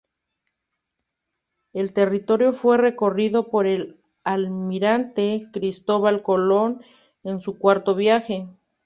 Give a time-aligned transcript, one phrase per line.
[1.73, 6.81] El territorio fue recorrido por el almirante Cristóbal Colón
[7.23, 8.47] en su cuarto viaje.